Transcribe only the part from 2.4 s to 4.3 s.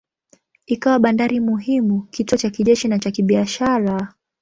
kijeshi na cha kibiashara.